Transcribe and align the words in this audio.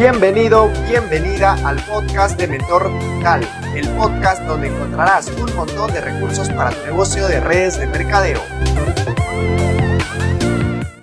Bienvenido, 0.00 0.72
bienvenida 0.88 1.52
al 1.62 1.76
podcast 1.84 2.40
de 2.40 2.48
Mentor 2.48 2.90
Digital, 2.98 3.46
el 3.76 3.86
podcast 3.98 4.42
donde 4.44 4.68
encontrarás 4.68 5.28
un 5.32 5.54
montón 5.54 5.92
de 5.92 6.00
recursos 6.00 6.48
para 6.48 6.70
tu 6.70 6.86
negocio 6.86 7.28
de 7.28 7.38
redes 7.38 7.78
de 7.78 7.86
mercadeo. 7.86 8.40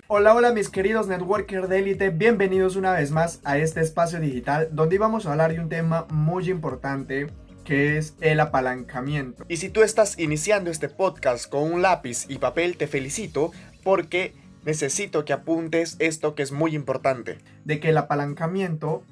Hola, 0.08 0.34
hola 0.34 0.52
mis 0.52 0.70
queridos 0.70 1.06
networkers 1.06 1.70
de 1.70 1.78
élite, 1.78 2.10
bienvenidos 2.10 2.76
una 2.76 2.94
vez 2.94 3.12
más 3.12 3.40
a 3.44 3.60
este 3.60 3.82
espacio 3.82 4.20
digital 4.20 4.70
donde 4.72 4.98
vamos 4.98 5.28
a 5.28 5.34
hablar 5.34 5.54
de 5.54 5.60
un 5.60 5.70
tema 5.70 6.08
muy 6.10 6.50
importante 6.50 7.28
que 7.66 8.00
es 8.00 8.16
el 8.20 8.40
apalancamiento. 8.40 9.46
Y 9.48 9.58
si 9.58 9.70
tú 9.70 9.84
estás 9.84 10.18
iniciando 10.18 10.72
este 10.72 10.90
podcast 10.90 11.48
con 11.48 11.72
un 11.72 11.84
lápiz 11.84 12.26
y 12.30 12.40
papel, 12.40 12.78
te 12.78 12.88
felicito 12.88 13.52
porque 13.84 14.34
necesito 14.66 15.26
que 15.26 15.34
apuntes 15.34 15.96
esto 16.00 16.36
que 16.36 16.44
es 16.44 16.52
muy 16.52 16.76
importante. 16.76 17.38
De 17.66 17.80
que 17.80 17.90
el 17.90 17.98
apalancamiento 17.98 19.04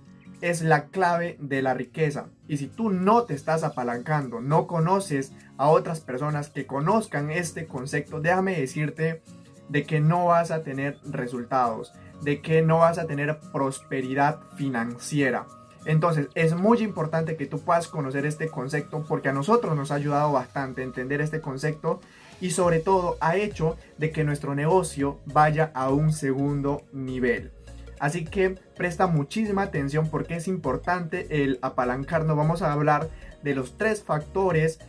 es 0.41 0.61
la 0.61 0.85
clave 0.85 1.37
de 1.39 1.61
la 1.61 1.73
riqueza. 1.73 2.27
Y 2.47 2.57
si 2.57 2.67
tú 2.67 2.91
no 2.91 3.23
te 3.23 3.33
estás 3.33 3.63
apalancando, 3.63 4.41
no 4.41 4.67
conoces 4.67 5.31
a 5.57 5.69
otras 5.69 6.01
personas 6.01 6.49
que 6.49 6.65
conozcan 6.65 7.31
este 7.31 7.65
concepto, 7.65 8.21
déjame 8.21 8.59
decirte 8.59 9.21
de 9.69 9.83
que 9.83 9.99
no 9.99 10.25
vas 10.25 10.51
a 10.51 10.63
tener 10.63 10.99
resultados, 11.05 11.93
de 12.21 12.41
que 12.41 12.61
no 12.61 12.79
vas 12.79 12.97
a 12.97 13.07
tener 13.07 13.39
prosperidad 13.51 14.41
financiera. 14.55 15.47
Entonces 15.85 16.27
es 16.33 16.55
muy 16.55 16.79
importante 16.79 17.37
que 17.37 17.45
tú 17.45 17.59
puedas 17.59 17.87
conocer 17.87 18.25
este 18.25 18.49
concepto 18.49 19.03
porque 19.07 19.29
a 19.29 19.33
nosotros 19.33 19.75
nos 19.75 19.91
ha 19.91 19.95
ayudado 19.95 20.31
bastante 20.31 20.81
a 20.81 20.85
entender 20.85 21.21
este 21.21 21.41
concepto 21.41 22.01
y 22.41 22.51
sobre 22.51 22.79
todo 22.79 23.17
ha 23.21 23.35
hecho 23.35 23.77
de 23.97 24.11
que 24.11 24.23
nuestro 24.23 24.55
negocio 24.55 25.19
vaya 25.25 25.71
a 25.73 25.89
un 25.89 26.11
segundo 26.11 26.83
nivel. 26.91 27.51
Así 27.99 28.25
que 28.25 28.51
presta 28.75 29.07
muchísima 29.07 29.63
atención 29.63 30.09
porque 30.09 30.35
es 30.35 30.47
importante 30.47 31.43
el 31.43 31.59
apalancarnos. 31.61 32.35
Vamos 32.35 32.61
a 32.61 32.73
hablar 32.73 33.09
de 33.41 33.55
los 33.55 33.77
tres 33.77 34.03
factores 34.03 34.79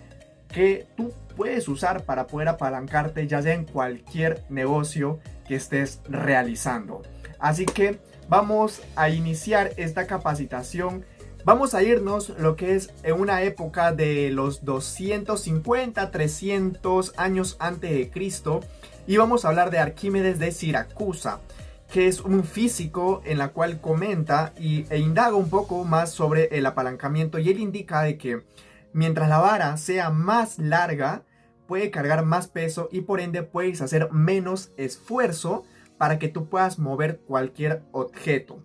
que 0.48 0.86
tú 0.96 1.12
puedes 1.36 1.68
usar 1.68 2.04
para 2.04 2.26
poder 2.26 2.48
apalancarte 2.48 3.26
ya 3.26 3.42
sea 3.42 3.54
en 3.54 3.64
cualquier 3.64 4.44
negocio 4.48 5.20
que 5.46 5.56
estés 5.56 6.00
realizando. 6.08 7.02
Así 7.38 7.66
que 7.66 7.98
vamos 8.28 8.82
a 8.96 9.10
iniciar 9.10 9.72
esta 9.76 10.06
capacitación 10.06 11.04
Vamos 11.46 11.74
a 11.74 11.82
irnos 11.84 12.30
lo 12.40 12.56
que 12.56 12.74
es 12.74 12.92
en 13.04 13.20
una 13.20 13.44
época 13.44 13.92
de 13.92 14.32
los 14.32 14.64
250, 14.64 16.10
300 16.10 17.12
años 17.16 17.54
antes 17.60 17.92
de 17.92 18.10
Cristo 18.10 18.62
y 19.06 19.16
vamos 19.16 19.44
a 19.44 19.50
hablar 19.50 19.70
de 19.70 19.78
Arquímedes 19.78 20.40
de 20.40 20.50
Siracusa, 20.50 21.38
que 21.92 22.08
es 22.08 22.20
un 22.20 22.42
físico 22.42 23.22
en 23.24 23.38
la 23.38 23.50
cual 23.50 23.80
comenta 23.80 24.54
y, 24.58 24.86
e 24.90 24.98
indaga 24.98 25.36
un 25.36 25.48
poco 25.48 25.84
más 25.84 26.10
sobre 26.10 26.46
el 26.46 26.66
apalancamiento 26.66 27.38
y 27.38 27.48
él 27.48 27.60
indica 27.60 28.02
de 28.02 28.18
que 28.18 28.42
mientras 28.92 29.28
la 29.28 29.38
vara 29.38 29.76
sea 29.76 30.10
más 30.10 30.58
larga, 30.58 31.22
puede 31.68 31.92
cargar 31.92 32.24
más 32.24 32.48
peso 32.48 32.88
y 32.90 33.02
por 33.02 33.20
ende 33.20 33.44
puedes 33.44 33.82
hacer 33.82 34.10
menos 34.10 34.72
esfuerzo 34.76 35.62
para 35.96 36.18
que 36.18 36.26
tú 36.26 36.48
puedas 36.48 36.80
mover 36.80 37.20
cualquier 37.20 37.84
objeto. 37.92 38.64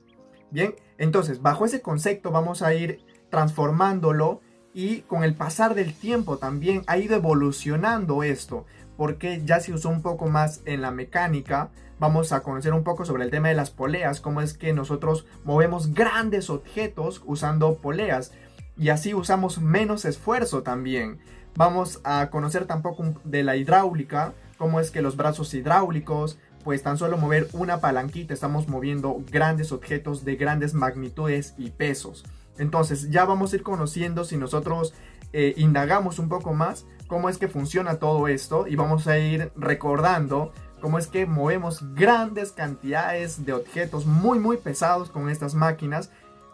Bien, 0.51 0.75
entonces 0.97 1.41
bajo 1.41 1.65
ese 1.65 1.81
concepto 1.81 2.29
vamos 2.31 2.61
a 2.61 2.73
ir 2.73 2.99
transformándolo 3.29 4.41
y 4.73 5.01
con 5.01 5.23
el 5.23 5.33
pasar 5.33 5.75
del 5.75 5.93
tiempo 5.93 6.37
también 6.37 6.83
ha 6.87 6.97
ido 6.97 7.15
evolucionando 7.15 8.23
esto, 8.23 8.65
porque 8.97 9.41
ya 9.45 9.59
se 9.59 9.73
usó 9.73 9.89
un 9.89 10.01
poco 10.01 10.27
más 10.27 10.61
en 10.65 10.81
la 10.81 10.91
mecánica. 10.91 11.71
Vamos 11.99 12.31
a 12.31 12.41
conocer 12.41 12.73
un 12.73 12.83
poco 12.83 13.05
sobre 13.05 13.23
el 13.23 13.31
tema 13.31 13.47
de 13.47 13.55
las 13.55 13.69
poleas, 13.69 14.21
cómo 14.21 14.41
es 14.41 14.53
que 14.53 14.73
nosotros 14.73 15.25
movemos 15.43 15.93
grandes 15.93 16.49
objetos 16.49 17.21
usando 17.25 17.77
poleas 17.77 18.31
y 18.77 18.89
así 18.89 19.13
usamos 19.13 19.61
menos 19.61 20.05
esfuerzo 20.05 20.63
también. 20.63 21.19
Vamos 21.55 22.01
a 22.03 22.29
conocer 22.29 22.65
tampoco 22.65 23.13
de 23.23 23.43
la 23.43 23.55
hidráulica, 23.55 24.33
cómo 24.57 24.79
es 24.79 24.91
que 24.91 25.01
los 25.01 25.17
brazos 25.17 25.53
hidráulicos, 25.53 26.37
pues 26.63 26.83
tan 26.83 26.97
solo 26.97 27.17
mover 27.17 27.47
una 27.53 27.79
palanquita 27.79 28.33
estamos 28.33 28.67
moviendo 28.67 29.21
grandes 29.29 29.71
objetos 29.71 30.23
de 30.25 30.35
grandes 30.35 30.73
magnitudes 30.73 31.53
y 31.57 31.71
pesos. 31.71 32.23
Entonces 32.57 33.09
ya 33.09 33.25
vamos 33.25 33.53
a 33.53 33.55
ir 33.55 33.63
conociendo 33.63 34.23
si 34.23 34.37
nosotros 34.37 34.93
eh, 35.33 35.53
indagamos 35.57 36.19
un 36.19 36.29
poco 36.29 36.53
más 36.53 36.85
cómo 37.07 37.29
es 37.29 37.37
que 37.37 37.47
funciona 37.47 37.95
todo 37.95 38.27
esto 38.27 38.67
y 38.67 38.75
vamos 38.75 39.07
a 39.07 39.17
ir 39.17 39.51
recordando 39.55 40.53
cómo 40.79 40.97
es 40.97 41.07
que 41.07 41.25
movemos 41.25 41.93
grandes 41.93 42.51
cantidades 42.51 43.45
de 43.45 43.53
objetos 43.53 44.05
muy 44.05 44.39
muy 44.39 44.57
pesados 44.57 45.09
con 45.09 45.29
estas 45.29 45.55
máquinas 45.55 46.11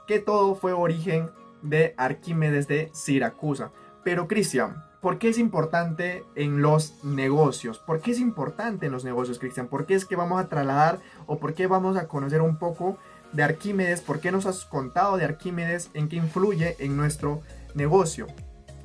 que 0.07 0.19
todo 0.19 0.56
fue 0.56 0.74
origen 0.74 1.29
de 1.62 1.94
Arquímedes 1.97 2.68
de 2.68 2.89
Siracusa. 2.94 3.72
Pero 4.03 4.28
Cristian, 4.28 4.86
¿Por 5.01 5.19
qué 5.19 5.29
es 5.29 5.37
importante 5.37 6.23
en 6.35 6.61
los 6.61 7.03
negocios? 7.03 7.77
¿Por 7.77 8.01
qué 8.01 8.11
es 8.11 8.19
importante 8.19 8.87
en 8.87 8.91
los 8.91 9.05
negocios, 9.05 9.37
Cristian? 9.37 9.67
¿Por 9.67 9.85
qué 9.85 9.93
es 9.93 10.05
que 10.05 10.15
vamos 10.15 10.41
a 10.41 10.49
trasladar 10.49 10.99
o 11.27 11.37
por 11.37 11.53
qué 11.53 11.67
vamos 11.67 11.97
a 11.97 12.07
conocer 12.07 12.41
un 12.41 12.57
poco 12.57 12.97
de 13.31 13.43
Arquímedes? 13.43 14.01
¿Por 14.01 14.19
qué 14.19 14.31
nos 14.31 14.47
has 14.47 14.65
contado 14.65 15.17
de 15.17 15.25
Arquímedes? 15.25 15.91
¿En 15.93 16.09
qué 16.09 16.15
influye 16.15 16.75
en 16.79 16.97
nuestro 16.97 17.41
negocio? 17.75 18.25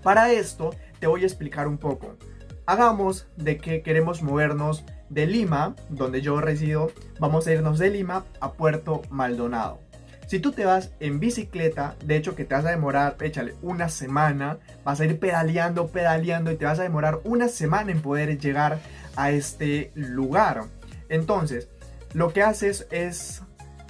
Para 0.03 0.33
esto 0.33 0.75
te 1.01 1.07
voy 1.07 1.23
a 1.23 1.27
explicar 1.27 1.67
un 1.67 1.79
poco. 1.79 2.17
Hagamos 2.67 3.27
de 3.37 3.57
que 3.57 3.83
queremos 3.83 4.23
movernos 4.23 4.85
de 5.09 5.27
Lima, 5.27 5.75
donde 5.89 6.21
yo 6.21 6.41
resido, 6.41 6.93
vamos 7.19 7.47
a 7.47 7.53
irnos 7.53 7.79
de 7.79 7.91
Lima 7.91 8.25
a 8.41 8.53
Puerto 8.53 9.03
Maldonado. 9.11 9.81
Si 10.27 10.39
tú 10.39 10.53
te 10.53 10.65
vas 10.65 10.93
en 11.01 11.21
bicicleta, 11.21 11.97
de 12.05 12.17
hecho 12.17 12.35
que 12.35 12.45
te 12.45 12.55
vas 12.55 12.65
a 12.65 12.71
demorar, 12.71 13.17
échale, 13.21 13.55
una 13.61 13.89
semana, 13.89 14.59
vas 14.85 15.01
a 15.01 15.05
ir 15.05 15.19
pedaleando, 15.19 15.89
pedaleando 15.89 16.51
y 16.51 16.57
te 16.57 16.65
vas 16.65 16.79
a 16.79 16.85
demorar 16.85 17.21
una 17.25 17.49
semana 17.49 17.93
en 17.93 18.01
poder 18.01 18.39
llegar 18.39 18.79
a 19.17 19.31
este 19.31 19.93
lugar. 19.95 20.65
Entonces, 21.09 21.69
lo 22.15 22.33
que 22.33 22.43
haces 22.43 22.87
es 22.91 23.43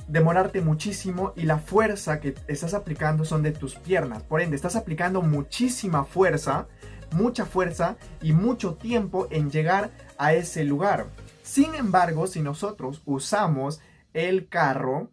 demorarte 0.08 0.60
muchísimo 0.60 1.32
y 1.36 1.42
la 1.42 1.58
fuerza 1.58 2.20
que 2.20 2.34
estás 2.48 2.74
aplicando 2.74 3.24
son 3.24 3.42
de 3.42 3.52
tus 3.52 3.76
piernas. 3.76 4.22
Por 4.22 4.40
ende, 4.40 4.56
estás 4.56 4.76
aplicando 4.76 5.22
muchísima 5.22 6.04
fuerza, 6.04 6.66
mucha 7.12 7.46
fuerza 7.46 7.96
y 8.20 8.32
mucho 8.32 8.74
tiempo 8.74 9.28
en 9.30 9.50
llegar 9.50 9.90
a 10.18 10.34
ese 10.34 10.64
lugar. 10.64 11.06
Sin 11.42 11.74
embargo, 11.74 12.26
si 12.26 12.42
nosotros 12.42 13.02
usamos 13.04 13.80
el 14.12 14.48
carro, 14.48 15.10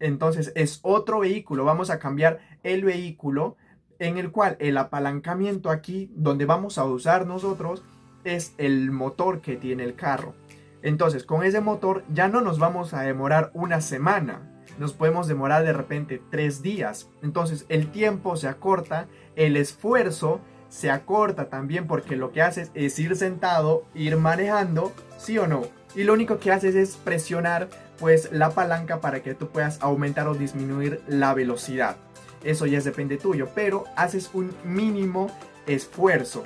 entonces 0.00 0.52
es 0.56 0.80
otro 0.82 1.20
vehículo, 1.20 1.64
vamos 1.64 1.90
a 1.90 1.98
cambiar 1.98 2.40
el 2.62 2.84
vehículo 2.84 3.56
en 3.98 4.18
el 4.18 4.32
cual 4.32 4.56
el 4.58 4.78
apalancamiento 4.78 5.70
aquí 5.70 6.10
donde 6.14 6.46
vamos 6.46 6.78
a 6.78 6.84
usar 6.84 7.26
nosotros 7.26 7.84
es 8.24 8.54
el 8.58 8.90
motor 8.90 9.40
que 9.40 9.56
tiene 9.56 9.84
el 9.84 9.94
carro. 9.94 10.34
Entonces 10.82 11.24
con 11.24 11.44
ese 11.44 11.60
motor 11.60 12.04
ya 12.12 12.28
no 12.28 12.40
nos 12.40 12.58
vamos 12.58 12.94
a 12.94 13.02
demorar 13.02 13.50
una 13.54 13.80
semana, 13.80 14.50
nos 14.78 14.94
podemos 14.94 15.28
demorar 15.28 15.64
de 15.64 15.74
repente 15.74 16.22
tres 16.30 16.62
días. 16.62 17.10
Entonces 17.22 17.66
el 17.68 17.90
tiempo 17.90 18.36
se 18.36 18.48
acorta, 18.48 19.06
el 19.36 19.56
esfuerzo 19.56 20.40
se 20.70 20.90
acorta 20.90 21.50
también 21.50 21.86
porque 21.86 22.16
lo 22.16 22.32
que 22.32 22.42
haces 22.42 22.70
es 22.74 22.98
ir 22.98 23.16
sentado, 23.16 23.84
ir 23.94 24.16
manejando, 24.16 24.92
sí 25.18 25.36
o 25.36 25.46
no. 25.46 25.62
Y 25.94 26.04
lo 26.04 26.12
único 26.12 26.38
que 26.38 26.52
haces 26.52 26.74
es 26.74 26.96
presionar 26.96 27.68
pues 27.98 28.32
la 28.32 28.50
palanca 28.50 29.00
para 29.00 29.22
que 29.22 29.34
tú 29.34 29.48
puedas 29.48 29.78
aumentar 29.82 30.26
o 30.28 30.34
disminuir 30.34 31.02
la 31.06 31.34
velocidad. 31.34 31.96
Eso 32.42 32.64
ya 32.66 32.80
depende 32.80 33.18
tuyo, 33.18 33.48
pero 33.54 33.84
haces 33.96 34.30
un 34.32 34.54
mínimo 34.64 35.30
esfuerzo. 35.66 36.42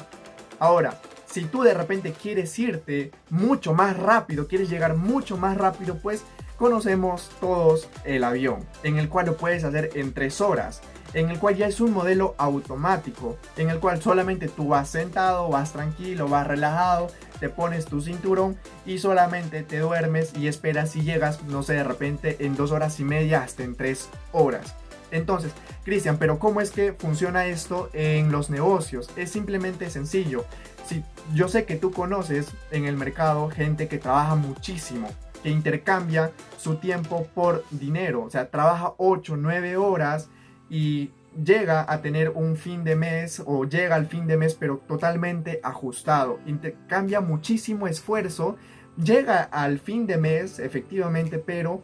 Ahora, 0.59 1.01
si 1.27 1.45
tú 1.45 1.63
de 1.63 1.75
repente 1.75 2.13
quieres 2.13 2.59
irte 2.59 3.13
mucho 3.31 3.75
más 3.75 3.97
rápido, 3.97 4.49
quieres 4.49 4.69
llegar 4.69 4.97
mucho 4.97 5.37
más 5.37 5.57
rápido, 5.57 5.97
pues 5.99 6.25
conocemos 6.57 7.31
todos 7.41 7.89
el 8.05 8.25
avión, 8.25 8.65
en 8.83 8.99
el 8.99 9.09
cual 9.09 9.27
lo 9.27 9.37
puedes 9.37 9.65
hacer 9.65 9.91
en 9.95 10.13
3 10.13 10.41
horas, 10.41 10.81
en 11.13 11.31
el 11.31 11.39
cual 11.39 11.57
ya 11.57 11.67
es 11.67 11.81
un 11.81 11.93
modelo 11.93 12.35
automático, 12.39 13.37
en 13.57 13.71
el 13.71 13.79
cual 13.79 14.01
solamente 14.01 14.49
tú 14.49 14.69
vas 14.69 14.89
sentado, 14.89 15.49
vas 15.49 15.73
tranquilo, 15.73 16.29
vas 16.29 16.47
relajado, 16.47 17.09
te 17.41 17.49
pones 17.49 17.87
tu 17.87 18.01
cinturón 18.01 18.57
y 18.87 18.99
solamente 18.99 19.63
te 19.63 19.79
duermes 19.79 20.33
y 20.37 20.49
esperas 20.49 20.97
y 20.97 21.03
llegas, 21.03 21.43
no 21.45 21.63
sé, 21.63 21.75
de 21.75 21.85
repente 21.85 22.37
en 22.41 22.57
dos 22.57 22.71
horas 22.71 23.01
y 23.01 23.05
media 23.05 23.43
hasta 23.43 23.65
en 23.65 23.75
tres 23.75 24.09
horas. 24.33 24.75
Entonces, 25.11 25.53
Cristian, 25.85 26.19
pero 26.19 26.39
¿cómo 26.39 26.61
es 26.61 26.71
que 26.71 26.93
funciona 26.93 27.47
esto 27.47 27.89
en 27.93 28.33
los 28.33 28.51
negocios? 28.51 29.11
Es 29.17 29.31
simplemente 29.31 29.89
sencillo. 29.91 30.45
Si 30.87 31.05
yo 31.35 31.49
sé 31.49 31.65
que 31.65 31.77
tú 31.77 31.93
conoces 31.93 32.49
en 32.71 32.85
el 32.85 32.97
mercado 32.97 33.49
gente 33.49 33.87
que 33.87 33.99
trabaja 33.99 34.35
muchísimo, 34.35 35.09
que 35.43 35.51
intercambia 35.51 36.33
su 36.59 36.77
tiempo 36.77 37.27
por 37.35 37.65
dinero, 37.71 38.23
o 38.23 38.31
sea, 38.31 38.51
trabaja 38.51 38.95
8, 38.97 39.37
9 39.37 39.77
horas 39.77 40.31
y 40.69 41.11
llega 41.43 41.85
a 41.89 42.01
tener 42.01 42.31
un 42.31 42.57
fin 42.57 42.85
de 42.85 42.97
mes 42.97 43.43
o 43.45 43.65
llega 43.65 43.95
al 43.97 44.07
fin 44.07 44.27
de 44.27 44.37
mes 44.37 44.55
pero 44.55 44.79
totalmente 44.79 45.61
ajustado. 45.63 46.39
Cambia 46.87 47.21
muchísimo 47.21 47.87
esfuerzo, 47.87 48.57
llega 48.97 49.43
al 49.43 49.79
fin 49.79 50.07
de 50.07 50.19
mes 50.19 50.59
efectivamente, 50.59 51.39
pero 51.39 51.83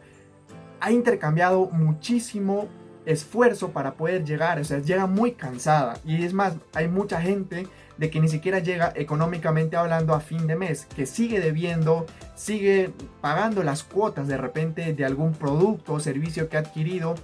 ha 0.79 0.91
intercambiado 0.91 1.69
muchísimo 1.69 2.69
esfuerzo 3.05 3.71
para 3.71 3.93
poder 3.95 4.23
llegar, 4.23 4.59
o 4.59 4.63
sea, 4.63 4.79
llega 4.79 5.07
muy 5.07 5.33
cansada. 5.33 5.95
Y 6.05 6.23
es 6.23 6.33
más, 6.33 6.55
hay 6.73 6.87
mucha 6.87 7.21
gente 7.21 7.67
de 7.97 8.09
que 8.09 8.19
ni 8.19 8.27
siquiera 8.27 8.59
llega 8.59 8.91
económicamente 8.95 9.77
hablando 9.77 10.13
a 10.13 10.19
fin 10.19 10.47
de 10.47 10.55
mes, 10.55 10.87
que 10.95 11.05
sigue 11.05 11.39
debiendo, 11.39 12.05
sigue 12.35 12.91
pagando 13.21 13.63
las 13.63 13.83
cuotas 13.83 14.27
de 14.27 14.37
repente 14.37 14.93
de 14.93 15.05
algún 15.05 15.33
producto 15.33 15.93
o 15.93 15.99
servicio 15.99 16.49
que 16.49 16.57
ha 16.57 16.61
adquirido 16.61 17.15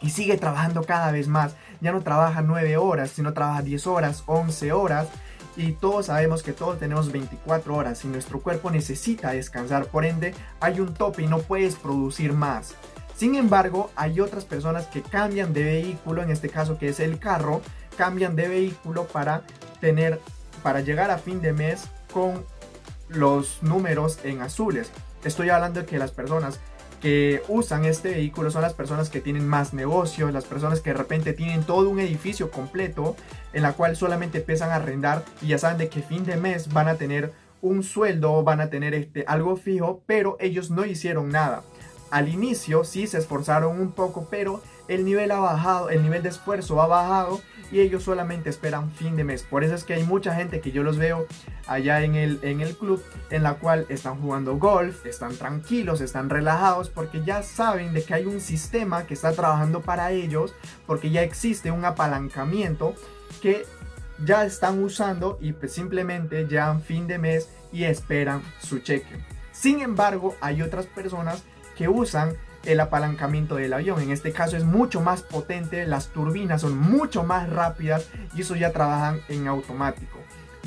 y 0.00 0.10
sigue 0.10 0.36
trabajando 0.36 0.82
cada 0.82 1.10
vez 1.12 1.28
más. 1.28 1.56
Ya 1.84 1.92
no 1.92 2.00
trabaja 2.00 2.40
9 2.40 2.78
horas, 2.78 3.10
sino 3.10 3.34
trabaja 3.34 3.60
10 3.60 3.86
horas, 3.88 4.22
11 4.24 4.72
horas. 4.72 5.06
Y 5.54 5.72
todos 5.72 6.06
sabemos 6.06 6.42
que 6.42 6.54
todos 6.54 6.78
tenemos 6.78 7.12
24 7.12 7.76
horas 7.76 8.02
y 8.06 8.08
nuestro 8.08 8.40
cuerpo 8.40 8.70
necesita 8.70 9.32
descansar. 9.32 9.84
Por 9.88 10.06
ende, 10.06 10.34
hay 10.60 10.80
un 10.80 10.94
tope 10.94 11.20
y 11.20 11.26
no 11.26 11.40
puedes 11.40 11.76
producir 11.76 12.32
más. 12.32 12.74
Sin 13.14 13.34
embargo, 13.34 13.90
hay 13.96 14.18
otras 14.20 14.46
personas 14.46 14.86
que 14.86 15.02
cambian 15.02 15.52
de 15.52 15.62
vehículo, 15.62 16.22
en 16.22 16.30
este 16.30 16.48
caso 16.48 16.78
que 16.78 16.88
es 16.88 17.00
el 17.00 17.18
carro, 17.18 17.60
cambian 17.98 18.34
de 18.34 18.48
vehículo 18.48 19.04
para 19.04 19.42
tener, 19.82 20.20
para 20.62 20.80
llegar 20.80 21.10
a 21.10 21.18
fin 21.18 21.42
de 21.42 21.52
mes 21.52 21.84
con 22.14 22.46
los 23.08 23.62
números 23.62 24.20
en 24.24 24.40
azules. 24.40 24.90
Estoy 25.22 25.50
hablando 25.50 25.80
de 25.80 25.86
que 25.86 25.98
las 25.98 26.12
personas 26.12 26.60
que 27.00 27.42
usan 27.48 27.84
este 27.84 28.10
vehículo 28.10 28.50
son 28.50 28.62
las 28.62 28.74
personas 28.74 29.10
que 29.10 29.20
tienen 29.20 29.46
más 29.46 29.74
negocios, 29.74 30.32
las 30.32 30.44
personas 30.44 30.80
que 30.80 30.90
de 30.90 30.96
repente 30.96 31.32
tienen 31.32 31.64
todo 31.64 31.90
un 31.90 32.00
edificio 32.00 32.50
completo 32.50 33.16
en 33.52 33.62
la 33.62 33.72
cual 33.74 33.96
solamente 33.96 34.38
empiezan 34.38 34.70
a 34.70 34.76
arrendar 34.76 35.24
y 35.42 35.48
ya 35.48 35.58
saben 35.58 35.78
de 35.78 35.88
que 35.88 36.02
fin 36.02 36.24
de 36.24 36.36
mes 36.36 36.72
van 36.72 36.88
a 36.88 36.96
tener 36.96 37.32
un 37.62 37.82
sueldo, 37.82 38.42
van 38.42 38.60
a 38.60 38.68
tener 38.68 38.94
este, 38.94 39.24
algo 39.26 39.56
fijo, 39.56 40.02
pero 40.06 40.36
ellos 40.38 40.70
no 40.70 40.84
hicieron 40.84 41.30
nada. 41.30 41.62
Al 42.10 42.28
inicio 42.28 42.84
sí 42.84 43.06
se 43.06 43.18
esforzaron 43.18 43.80
un 43.80 43.92
poco, 43.92 44.28
pero 44.30 44.62
el 44.88 45.04
nivel 45.04 45.30
ha 45.30 45.38
bajado, 45.38 45.90
el 45.90 46.02
nivel 46.02 46.22
de 46.22 46.28
esfuerzo 46.28 46.80
ha 46.80 46.86
bajado 46.86 47.40
y 47.74 47.80
ellos 47.80 48.04
solamente 48.04 48.50
esperan 48.50 48.92
fin 48.92 49.16
de 49.16 49.24
mes. 49.24 49.42
Por 49.42 49.64
eso 49.64 49.74
es 49.74 49.82
que 49.82 49.94
hay 49.94 50.04
mucha 50.04 50.32
gente 50.32 50.60
que 50.60 50.70
yo 50.70 50.84
los 50.84 50.96
veo 50.96 51.26
allá 51.66 52.04
en 52.04 52.14
el, 52.14 52.38
en 52.42 52.60
el 52.60 52.76
club 52.76 53.02
en 53.30 53.42
la 53.42 53.54
cual 53.54 53.84
están 53.88 54.20
jugando 54.20 54.58
golf, 54.58 55.04
están 55.06 55.34
tranquilos, 55.34 56.00
están 56.00 56.30
relajados 56.30 56.88
porque 56.88 57.24
ya 57.24 57.42
saben 57.42 57.92
de 57.92 58.04
que 58.04 58.14
hay 58.14 58.26
un 58.26 58.40
sistema 58.40 59.06
que 59.06 59.14
está 59.14 59.32
trabajando 59.32 59.80
para 59.80 60.12
ellos, 60.12 60.54
porque 60.86 61.10
ya 61.10 61.22
existe 61.22 61.72
un 61.72 61.84
apalancamiento 61.84 62.94
que 63.42 63.66
ya 64.24 64.44
están 64.44 64.80
usando 64.80 65.36
y 65.40 65.52
pues 65.52 65.72
simplemente 65.72 66.44
llegan 66.44 66.80
fin 66.80 67.08
de 67.08 67.18
mes 67.18 67.48
y 67.72 67.82
esperan 67.82 68.40
su 68.60 68.78
cheque. 68.78 69.18
Sin 69.50 69.80
embargo, 69.80 70.36
hay 70.40 70.62
otras 70.62 70.86
personas 70.86 71.42
que 71.76 71.88
usan 71.88 72.36
el 72.66 72.80
apalancamiento 72.80 73.56
del 73.56 73.72
avión. 73.72 74.00
En 74.00 74.10
este 74.10 74.32
caso 74.32 74.56
es 74.56 74.64
mucho 74.64 75.00
más 75.00 75.22
potente, 75.22 75.86
las 75.86 76.08
turbinas 76.08 76.62
son 76.62 76.76
mucho 76.76 77.24
más 77.24 77.48
rápidas 77.50 78.08
y 78.34 78.42
eso 78.42 78.56
ya 78.56 78.72
trabajan 78.72 79.20
en 79.28 79.48
automático. 79.48 80.18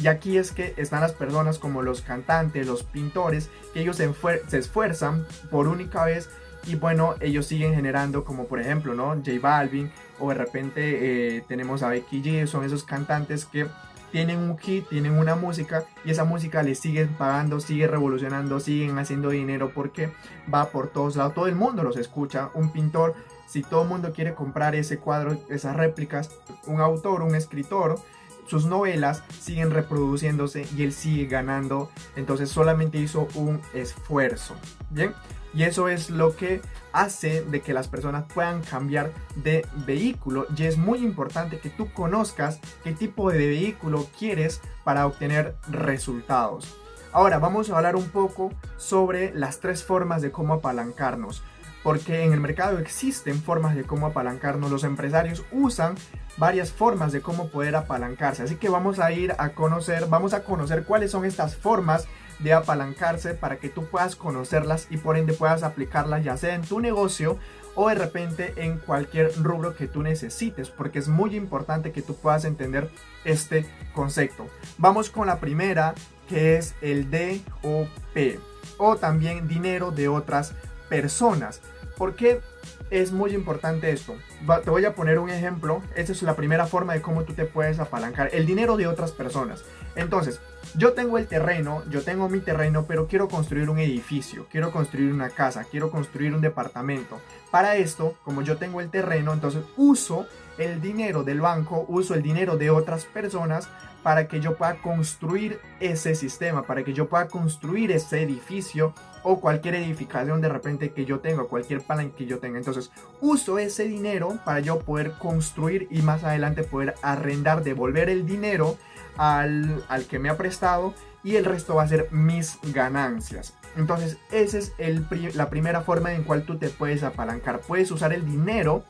Y 0.01 0.07
aquí 0.07 0.37
es 0.37 0.51
que 0.51 0.73
están 0.77 1.01
las 1.01 1.13
personas 1.13 1.57
como 1.57 1.81
los 1.81 2.01
cantantes, 2.01 2.67
los 2.67 2.83
pintores, 2.83 3.49
que 3.73 3.81
ellos 3.81 3.97
se, 3.97 4.11
esfuerzan 4.57 5.25
por 5.49 5.67
única 5.67 6.05
vez 6.05 6.29
y 6.67 6.75
bueno, 6.75 7.15
ellos 7.19 7.47
siguen 7.47 7.73
generando 7.73 8.23
como 8.23 8.45
por 8.45 8.59
ejemplo, 8.59 8.93
¿no? 8.93 9.15
J 9.15 9.31
Balvin 9.41 9.91
o 10.19 10.29
de 10.29 10.35
repente 10.35 11.37
eh, 11.37 11.43
tenemos 11.47 11.81
a 11.81 11.89
Becky 11.89 12.21
G, 12.21 12.47
son 12.47 12.63
esos 12.63 12.83
cantantes 12.83 13.45
que 13.45 13.65
tienen 14.11 14.39
un 14.39 14.57
hit, 14.57 14.87
tienen 14.89 15.13
una 15.13 15.35
música 15.35 15.85
y 16.05 16.11
esa 16.11 16.23
música 16.23 16.63
les 16.63 16.79
sigue 16.79 17.05
pagando, 17.05 17.59
sigue 17.59 17.87
revolucionando, 17.87 18.59
siguen 18.59 18.97
haciendo 18.97 19.29
dinero 19.29 19.71
porque 19.73 20.11
va 20.53 20.69
por 20.69 20.87
todos 20.89 21.15
lados, 21.15 21.33
todo 21.33 21.47
el 21.47 21.55
mundo 21.55 21.83
los 21.83 21.97
escucha, 21.97 22.49
un 22.53 22.71
pintor, 22.71 23.15
si 23.47 23.63
todo 23.63 23.83
el 23.83 23.89
mundo 23.89 24.13
quiere 24.13 24.33
comprar 24.33 24.75
ese 24.75 24.99
cuadro, 24.99 25.37
esas 25.49 25.75
réplicas, 25.75 26.31
un 26.65 26.81
autor, 26.81 27.21
un 27.21 27.35
escritor, 27.35 27.99
sus 28.47 28.65
novelas 28.65 29.23
siguen 29.39 29.71
reproduciéndose 29.71 30.65
y 30.75 30.83
él 30.83 30.93
sigue 30.93 31.25
ganando, 31.25 31.89
entonces 32.15 32.49
solamente 32.49 32.97
hizo 32.97 33.27
un 33.35 33.61
esfuerzo, 33.73 34.55
¿bien? 34.89 35.13
Y 35.57 35.63
eso 35.63 35.89
es 35.89 36.11
lo 36.11 36.35
que 36.35 36.61
hace 36.93 37.41
de 37.41 37.61
que 37.61 37.73
las 37.73 37.87
personas 37.87 38.25
puedan 38.31 38.61
cambiar 38.61 39.11
de 39.37 39.65
vehículo. 39.87 40.45
Y 40.55 40.65
es 40.65 40.77
muy 40.77 40.99
importante 40.99 41.57
que 41.57 41.71
tú 41.71 41.91
conozcas 41.93 42.59
qué 42.83 42.91
tipo 42.91 43.31
de 43.31 43.39
vehículo 43.39 44.05
quieres 44.19 44.61
para 44.83 45.07
obtener 45.07 45.55
resultados. 45.67 46.77
Ahora 47.11 47.39
vamos 47.39 47.71
a 47.71 47.77
hablar 47.77 47.95
un 47.95 48.07
poco 48.09 48.51
sobre 48.77 49.33
las 49.33 49.59
tres 49.59 49.83
formas 49.83 50.21
de 50.21 50.29
cómo 50.29 50.53
apalancarnos. 50.53 51.41
Porque 51.81 52.23
en 52.23 52.33
el 52.33 52.39
mercado 52.39 52.77
existen 52.77 53.41
formas 53.41 53.75
de 53.75 53.83
cómo 53.83 54.05
apalancarnos. 54.05 54.69
Los 54.69 54.83
empresarios 54.83 55.43
usan 55.51 55.95
varias 56.37 56.71
formas 56.71 57.11
de 57.11 57.21
cómo 57.21 57.49
poder 57.49 57.75
apalancarse. 57.75 58.43
Así 58.43 58.57
que 58.57 58.69
vamos 58.69 58.99
a 58.99 59.11
ir 59.11 59.33
a 59.39 59.49
conocer, 59.49 60.05
vamos 60.05 60.35
a 60.35 60.43
conocer 60.43 60.83
cuáles 60.83 61.09
son 61.09 61.25
estas 61.25 61.55
formas 61.55 62.07
de 62.39 62.53
apalancarse 62.53 63.33
para 63.33 63.57
que 63.57 63.69
tú 63.69 63.85
puedas 63.85 64.15
conocerlas 64.15 64.87
y 64.89 64.97
por 64.97 65.17
ende 65.17 65.33
puedas 65.33 65.63
aplicarlas 65.63 66.23
ya 66.23 66.37
sea 66.37 66.55
en 66.55 66.61
tu 66.61 66.79
negocio 66.79 67.37
o 67.77 67.89
de 67.89 67.95
repente 67.95 68.53
en 68.57 68.79
cualquier 68.79 69.31
rubro 69.41 69.75
que 69.75 69.87
tú 69.87 70.01
necesites, 70.01 70.69
porque 70.69 70.97
es 70.97 71.07
muy 71.07 71.35
importante 71.35 71.91
que 71.91 72.01
tú 72.01 72.15
puedas 72.15 72.43
entender 72.43 72.89
este 73.23 73.67
concepto. 73.93 74.47
Vamos 74.79 75.11
con 75.11 75.27
la 75.27 75.39
primera, 75.39 75.93
que 76.27 76.57
es 76.57 76.73
el 76.81 77.11
DOP, 77.11 78.39
o 78.79 78.97
también 78.97 79.47
dinero 79.47 79.91
de 79.91 80.07
otras 80.07 80.55
personas. 80.89 81.61
¿Por 81.97 82.15
qué 82.15 82.41
es 82.89 83.11
muy 83.11 83.35
importante 83.35 83.91
esto? 83.91 84.15
te 84.63 84.69
voy 84.71 84.85
a 84.85 84.95
poner 84.95 85.19
un 85.19 85.29
ejemplo. 85.29 85.83
Esta 85.95 86.13
es 86.13 86.23
la 86.23 86.35
primera 86.35 86.65
forma 86.65 86.93
de 86.93 87.01
cómo 87.01 87.23
tú 87.25 87.33
te 87.33 87.45
puedes 87.45 87.77
apalancar. 87.77 88.29
El 88.33 88.47
dinero 88.47 88.75
de 88.75 88.87
otras 88.87 89.11
personas. 89.11 89.63
Entonces, 89.95 90.39
yo 90.75 90.93
tengo 90.93 91.17
el 91.17 91.27
terreno, 91.27 91.83
yo 91.89 92.03
tengo 92.03 92.29
mi 92.29 92.39
terreno, 92.39 92.85
pero 92.87 93.07
quiero 93.07 93.27
construir 93.27 93.69
un 93.69 93.79
edificio, 93.79 94.47
quiero 94.51 94.71
construir 94.71 95.11
una 95.13 95.29
casa, 95.29 95.65
quiero 95.69 95.91
construir 95.91 96.33
un 96.33 96.41
departamento. 96.41 97.19
Para 97.51 97.75
esto, 97.75 98.15
como 98.23 98.41
yo 98.41 98.57
tengo 98.57 98.81
el 98.81 98.89
terreno, 98.89 99.33
entonces 99.33 99.63
uso 99.77 100.27
el 100.57 100.81
dinero 100.81 101.23
del 101.23 101.41
banco, 101.41 101.85
uso 101.87 102.13
el 102.13 102.23
dinero 102.23 102.57
de 102.57 102.69
otras 102.69 103.05
personas 103.05 103.69
para 104.03 104.27
que 104.27 104.39
yo 104.39 104.55
pueda 104.55 104.75
construir 104.81 105.59
ese 105.79 106.15
sistema, 106.15 106.63
para 106.63 106.83
que 106.83 106.93
yo 106.93 107.09
pueda 107.09 107.27
construir 107.27 107.91
ese 107.91 108.21
edificio 108.21 108.93
o 109.23 109.41
cualquier 109.41 109.75
edificación 109.75 110.39
de 110.39 110.49
repente 110.49 110.91
que 110.91 111.03
yo 111.03 111.19
tenga, 111.19 111.43
cualquier 111.43 111.81
plan 111.81 112.11
que 112.11 112.25
yo 112.25 112.39
tenga. 112.39 112.57
Entonces, 112.57 112.91
uso 113.19 113.59
ese 113.59 113.83
dinero 113.83 114.39
para 114.45 114.61
yo 114.61 114.79
poder 114.79 115.13
construir 115.19 115.87
y 115.91 116.01
más 116.01 116.23
adelante 116.23 116.63
poder 116.63 116.95
arrendar, 117.01 117.63
devolver 117.63 118.09
el 118.09 118.25
dinero 118.25 118.77
al, 119.17 119.83
que 120.09 120.19
me 120.19 120.29
ha 120.29 120.37
prestado 120.37 120.93
y 121.23 121.35
el 121.35 121.45
resto 121.45 121.75
va 121.75 121.83
a 121.83 121.87
ser 121.87 122.07
mis 122.11 122.59
ganancias. 122.73 123.53
Entonces, 123.75 124.17
esa 124.31 124.57
es 124.57 124.73
el, 124.77 125.05
la 125.35 125.49
primera 125.49 125.81
forma 125.81 126.13
en 126.13 126.23
cual 126.23 126.43
tú 126.43 126.57
te 126.57 126.69
puedes 126.69 127.03
apalancar. 127.03 127.59
Puedes 127.61 127.91
usar 127.91 128.13
el 128.13 128.25
dinero 128.25 128.83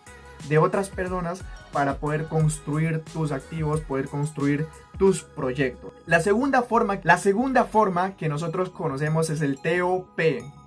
de 0.48 0.58
otras 0.58 0.90
personas 0.90 1.44
para 1.72 1.98
poder 1.98 2.28
construir 2.28 3.04
tus 3.04 3.32
activos, 3.32 3.82
poder 3.82 4.08
construir 4.08 4.68
tus 4.98 5.24
proyectos. 5.24 5.92
La 6.06 6.20
segunda 6.20 6.62
forma, 6.62 7.00
la 7.04 7.18
segunda 7.18 7.66
forma 7.66 8.16
que 8.16 8.30
nosotros 8.30 8.70
conocemos 8.70 9.30
es 9.30 9.42
el 9.42 9.58
TOP, 9.58 10.18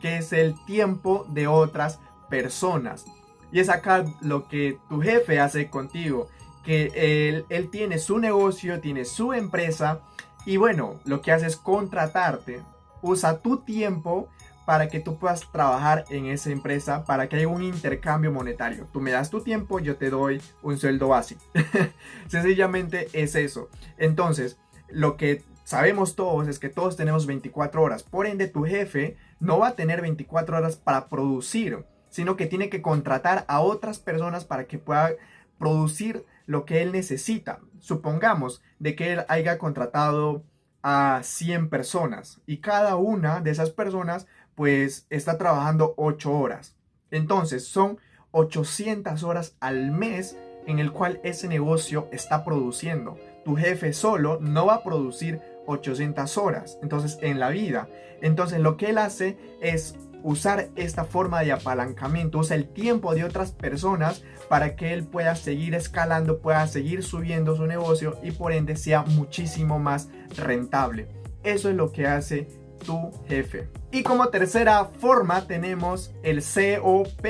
que 0.00 0.16
es 0.16 0.32
el 0.32 0.54
tiempo 0.66 1.26
de 1.30 1.46
otras 1.46 2.00
personas. 2.28 3.06
Y 3.52 3.60
es 3.60 3.68
acá 3.68 4.04
lo 4.20 4.48
que 4.48 4.78
tu 4.88 5.00
jefe 5.00 5.40
hace 5.40 5.70
contigo 5.70 6.28
que 6.64 7.28
él, 7.28 7.46
él 7.48 7.70
tiene 7.70 7.98
su 7.98 8.18
negocio, 8.18 8.80
tiene 8.80 9.04
su 9.04 9.32
empresa 9.32 10.00
y 10.46 10.56
bueno, 10.56 11.00
lo 11.04 11.20
que 11.20 11.32
hace 11.32 11.46
es 11.46 11.56
contratarte, 11.56 12.62
usa 13.02 13.38
tu 13.38 13.58
tiempo 13.58 14.28
para 14.64 14.88
que 14.88 15.00
tú 15.00 15.18
puedas 15.18 15.50
trabajar 15.50 16.04
en 16.10 16.26
esa 16.26 16.50
empresa, 16.50 17.04
para 17.04 17.28
que 17.28 17.36
haya 17.36 17.48
un 17.48 17.62
intercambio 17.62 18.30
monetario. 18.30 18.86
Tú 18.92 19.00
me 19.00 19.10
das 19.10 19.30
tu 19.30 19.40
tiempo, 19.40 19.80
yo 19.80 19.96
te 19.96 20.10
doy 20.10 20.40
un 20.62 20.78
sueldo 20.78 21.08
básico. 21.08 21.42
Sencillamente 22.28 23.08
es 23.12 23.34
eso. 23.34 23.68
Entonces, 23.98 24.58
lo 24.88 25.16
que 25.16 25.42
sabemos 25.64 26.14
todos 26.14 26.46
es 26.46 26.58
que 26.58 26.68
todos 26.68 26.96
tenemos 26.96 27.26
24 27.26 27.82
horas. 27.82 28.02
Por 28.02 28.26
ende, 28.26 28.46
tu 28.46 28.64
jefe 28.64 29.16
no 29.40 29.58
va 29.58 29.68
a 29.68 29.76
tener 29.76 30.02
24 30.02 30.56
horas 30.56 30.76
para 30.76 31.08
producir, 31.08 31.84
sino 32.08 32.36
que 32.36 32.46
tiene 32.46 32.70
que 32.70 32.82
contratar 32.82 33.44
a 33.48 33.60
otras 33.60 33.98
personas 33.98 34.44
para 34.44 34.66
que 34.66 34.78
pueda 34.78 35.10
producir 35.58 36.24
lo 36.50 36.64
que 36.64 36.82
él 36.82 36.90
necesita. 36.90 37.60
Supongamos 37.78 38.60
de 38.80 38.96
que 38.96 39.12
él 39.12 39.24
haya 39.28 39.56
contratado 39.56 40.42
a 40.82 41.20
100 41.22 41.70
personas 41.70 42.40
y 42.44 42.56
cada 42.56 42.96
una 42.96 43.40
de 43.40 43.52
esas 43.52 43.70
personas 43.70 44.26
pues 44.56 45.06
está 45.10 45.38
trabajando 45.38 45.94
8 45.96 46.32
horas. 46.32 46.74
Entonces 47.12 47.68
son 47.68 47.98
800 48.32 49.22
horas 49.22 49.54
al 49.60 49.92
mes 49.92 50.36
en 50.66 50.80
el 50.80 50.90
cual 50.90 51.20
ese 51.22 51.46
negocio 51.46 52.08
está 52.10 52.44
produciendo. 52.44 53.16
Tu 53.44 53.54
jefe 53.54 53.92
solo 53.92 54.40
no 54.40 54.66
va 54.66 54.74
a 54.74 54.82
producir 54.82 55.40
800 55.68 56.36
horas, 56.36 56.78
entonces 56.82 57.16
en 57.20 57.38
la 57.38 57.50
vida. 57.50 57.88
Entonces 58.22 58.58
lo 58.58 58.76
que 58.76 58.90
él 58.90 58.98
hace 58.98 59.38
es 59.60 59.94
usar 60.22 60.68
esta 60.76 61.04
forma 61.04 61.40
de 61.42 61.52
apalancamiento, 61.52 62.38
usa 62.38 62.56
el 62.56 62.68
tiempo 62.68 63.14
de 63.14 63.24
otras 63.24 63.52
personas 63.52 64.22
para 64.48 64.76
que 64.76 64.92
él 64.92 65.04
pueda 65.04 65.36
seguir 65.36 65.74
escalando, 65.74 66.40
pueda 66.40 66.66
seguir 66.66 67.02
subiendo 67.02 67.56
su 67.56 67.66
negocio 67.66 68.18
y 68.22 68.32
por 68.32 68.52
ende 68.52 68.76
sea 68.76 69.02
muchísimo 69.02 69.78
más 69.78 70.08
rentable. 70.36 71.08
Eso 71.42 71.70
es 71.70 71.76
lo 71.76 71.92
que 71.92 72.06
hace 72.06 72.48
tu 72.84 73.10
jefe. 73.28 73.68
Y 73.92 74.02
como 74.02 74.28
tercera 74.28 74.86
forma 74.86 75.46
tenemos 75.46 76.12
el 76.22 76.42
COP. 76.42 77.26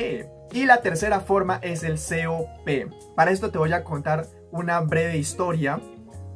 Y 0.52 0.66
la 0.66 0.80
tercera 0.80 1.20
forma 1.20 1.60
es 1.62 1.84
el 1.84 1.96
COP. 1.96 3.14
Para 3.14 3.30
esto 3.30 3.50
te 3.50 3.58
voy 3.58 3.72
a 3.72 3.84
contar 3.84 4.26
una 4.50 4.80
breve 4.80 5.16
historia 5.16 5.80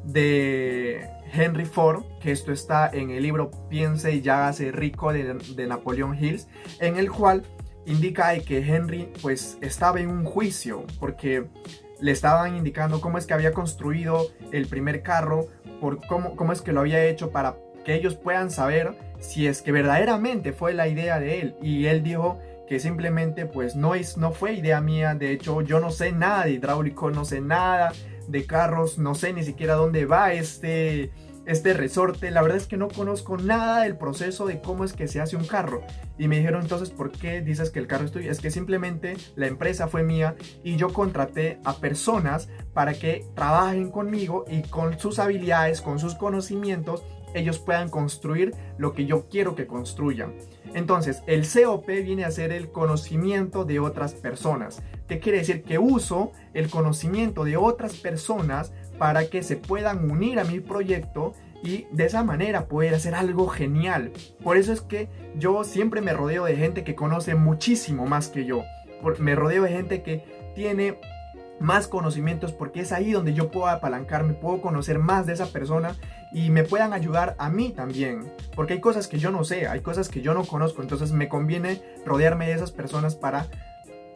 de 0.05 1.09
Henry 1.35 1.65
Ford, 1.65 2.05
que 2.21 2.33
esto 2.33 2.53
está 2.53 2.89
en 2.93 3.11
el 3.11 3.23
libro 3.23 3.51
Piense 3.69 4.13
y 4.13 4.21
ya 4.21 4.51
rico 4.73 5.13
de, 5.13 5.35
de 5.35 5.67
Napoleón 5.67 6.17
Hills, 6.19 6.49
en 6.81 6.97
el 6.97 7.11
cual 7.11 7.43
indica 7.87 8.39
que 8.39 8.59
Henry 8.59 9.13
pues 9.21 9.59
estaba 9.61 10.01
en 10.01 10.09
un 10.09 10.25
juicio 10.25 10.85
porque 10.99 11.47
le 12.01 12.13
estaban 12.13 12.57
indicando 12.57 13.01
cómo 13.01 13.19
es 13.19 13.27
que 13.27 13.35
había 13.35 13.53
construido 13.53 14.29
el 14.53 14.67
primer 14.67 15.03
carro, 15.03 15.49
por 15.81 16.07
cómo, 16.07 16.37
cómo 16.37 16.53
es 16.53 16.63
que 16.63 16.73
lo 16.73 16.81
había 16.81 17.05
hecho 17.05 17.31
para 17.31 17.57
que 17.85 17.95
ellos 17.95 18.15
puedan 18.15 18.51
saber 18.51 18.97
si 19.21 19.47
es 19.47 19.63
que 19.63 19.73
verdaderamente 19.73 20.53
fue 20.53 20.75
la 20.75 20.89
idea 20.89 21.21
de 21.21 21.41
él. 21.41 21.57
Y 21.63 21.87
él 21.87 22.03
dijo 22.03 22.39
que 22.69 22.81
simplemente 22.81 23.47
pues 23.47 23.77
no, 23.77 23.95
es, 23.95 24.17
no 24.17 24.33
fue 24.33 24.55
idea 24.55 24.81
mía, 24.81 25.15
de 25.15 25.33
hecho 25.33 25.61
yo 25.61 25.81
no 25.81 25.91
sé 25.91 26.13
nada 26.13 26.45
de 26.45 26.53
hidráulico, 26.53 27.11
no 27.11 27.25
sé 27.25 27.41
nada 27.41 27.93
de 28.29 28.47
carros, 28.47 28.99
no 28.99 29.15
sé 29.15 29.33
ni 29.33 29.43
siquiera 29.43 29.75
dónde 29.75 30.07
va 30.07 30.33
este, 30.33 31.11
este 31.47 31.75
resorte, 31.75 32.31
la 32.31 32.43
verdad 32.43 32.57
es 32.57 32.67
que 32.67 32.77
no 32.77 32.89
conozco 32.89 33.37
nada 33.37 33.83
del 33.83 33.97
proceso 33.97 34.47
de 34.47 34.61
cómo 34.61 34.85
es 34.85 34.93
que 34.93 35.09
se 35.09 35.21
hace 35.21 35.37
un 35.37 35.45
carro. 35.45 35.83
Y 36.19 36.29
me 36.29 36.39
dijeron 36.39 36.63
entonces, 36.63 36.91
¿por 36.91 37.11
qué 37.13 37.43
dices 37.43 37.71
que 37.71 37.81
el 37.81 37.87
carro 37.87 38.05
es 38.05 38.13
tuyo? 38.13 38.31
Es 38.31 38.41
que 38.41 38.51
simplemente 38.51 39.17
la 39.37 39.47
empresa 39.47 39.89
fue 39.89 40.03
mía 40.03 40.37
y 40.63 40.77
yo 40.77 40.93
contraté 40.93 41.59
a 41.65 41.77
personas 41.77 42.49
para 42.73 42.95
que 42.95 43.27
trabajen 43.35 43.91
conmigo 43.91 44.45
y 44.49 44.63
con 44.63 44.99
sus 44.99 45.19
habilidades, 45.19 45.81
con 45.81 45.99
sus 45.99 46.15
conocimientos, 46.15 47.03
ellos 47.35 47.59
puedan 47.59 47.91
construir 47.91 48.55
lo 48.79 48.93
que 48.93 49.05
yo 49.07 49.29
quiero 49.29 49.55
que 49.55 49.67
construyan. 49.67 50.35
Entonces, 50.75 51.23
el 51.27 51.47
COP 51.47 51.87
viene 51.87 52.25
a 52.25 52.31
ser 52.31 52.53
el 52.53 52.71
conocimiento 52.71 53.65
de 53.65 53.81
otras 53.81 54.15
personas. 54.15 54.83
¿Qué 55.07 55.21
quiere 55.21 55.39
decir? 55.39 55.63
Que 55.63 55.79
uso 55.79 56.33
el 56.55 56.71
conocimiento 56.71 57.45
de 57.45 57.57
otras 57.57 57.97
personas 57.97 58.73
para 58.99 59.27
que 59.27 59.43
se 59.43 59.57
puedan 59.57 60.11
unir 60.11 60.39
a 60.39 60.45
mi 60.45 60.61
proyecto 60.61 61.35
y 61.63 61.87
de 61.93 62.07
esa 62.07 62.23
manera 62.25 62.67
poder 62.67 62.95
hacer 62.95 63.15
algo 63.15 63.49
genial. 63.49 64.13
Por 64.43 64.57
eso 64.57 64.73
es 64.73 64.81
que 64.81 65.09
yo 65.37 65.65
siempre 65.65 66.01
me 66.01 66.13
rodeo 66.13 66.45
de 66.45 66.57
gente 66.57 66.85
que 66.85 66.95
conoce 66.95 67.35
muchísimo 67.35 68.07
más 68.07 68.29
que 68.29 68.45
yo. 68.45 68.65
Me 69.19 69.35
rodeo 69.35 69.65
de 69.65 69.71
gente 69.71 70.03
que 70.03 70.53
tiene 70.55 70.99
más 71.61 71.89
conocimientos 71.89 72.53
porque 72.53 72.81
es 72.81 72.93
ahí 72.93 73.13
donde 73.13 73.33
yo 73.35 73.51
puedo 73.51 73.69
apalancarme, 73.69 74.35
puedo 74.35 74.61
conocer 74.61 74.99
más 74.99 75.27
de 75.27 75.35
esa 75.35 75.47
persona 75.47 75.97
y 76.35 76.51
me 76.51 76.65
puedan 76.65 76.93
ayudar 76.93 77.37
a 77.39 77.49
mí 77.49 77.71
también. 77.71 78.31
Porque 78.55 78.75
hay 78.75 78.81
cosas 78.81 79.07
que 79.07 79.19
yo 79.19 79.31
no 79.31 79.45
sé, 79.45 79.69
hay 79.69 79.81
cosas 79.81 80.09
que 80.09 80.21
yo 80.21 80.35
no 80.35 80.45
conozco, 80.45 80.83
entonces 80.83 81.13
me 81.13 81.29
conviene 81.29 81.81
rodearme 82.05 82.49
de 82.49 82.53
esas 82.53 82.73
personas 82.73 83.15
para 83.15 83.47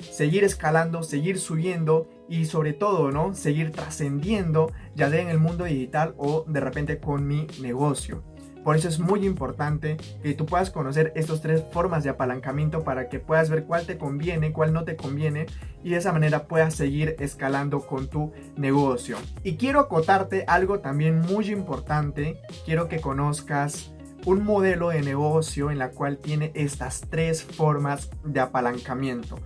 seguir 0.00 0.44
escalando, 0.44 1.02
seguir 1.02 1.38
subiendo 1.38 2.08
y 2.28 2.44
sobre 2.44 2.72
todo, 2.72 3.10
¿no? 3.10 3.34
Seguir 3.34 3.72
trascendiendo, 3.72 4.72
ya 4.94 5.08
sea 5.08 5.22
en 5.22 5.28
el 5.28 5.38
mundo 5.38 5.64
digital 5.64 6.14
o 6.18 6.44
de 6.46 6.60
repente 6.60 6.98
con 6.98 7.26
mi 7.26 7.46
negocio. 7.60 8.22
Por 8.64 8.76
eso 8.76 8.88
es 8.88 8.98
muy 8.98 9.24
importante 9.24 9.96
que 10.22 10.34
tú 10.34 10.46
puedas 10.46 10.70
conocer 10.70 11.12
estas 11.14 11.40
tres 11.40 11.62
formas 11.72 12.04
de 12.04 12.10
apalancamiento 12.10 12.84
para 12.84 13.08
que 13.08 13.18
puedas 13.18 13.50
ver 13.50 13.64
cuál 13.64 13.86
te 13.86 13.98
conviene, 13.98 14.52
cuál 14.52 14.72
no 14.72 14.84
te 14.84 14.96
conviene 14.96 15.46
y 15.82 15.90
de 15.90 15.96
esa 15.96 16.12
manera 16.12 16.44
puedas 16.44 16.74
seguir 16.74 17.16
escalando 17.18 17.86
con 17.86 18.08
tu 18.08 18.32
negocio. 18.56 19.16
Y 19.42 19.56
quiero 19.56 19.80
acotarte 19.80 20.44
algo 20.46 20.80
también 20.80 21.20
muy 21.20 21.50
importante. 21.50 22.40
Quiero 22.64 22.88
que 22.88 23.00
conozcas 23.00 23.92
un 24.26 24.44
modelo 24.44 24.90
de 24.90 25.02
negocio 25.02 25.70
en 25.70 25.78
la 25.78 25.90
cual 25.90 26.18
tiene 26.18 26.50
estas 26.54 27.02
tres 27.08 27.42
formas 27.42 28.10
de 28.24 28.40
apalancamiento. 28.40 29.38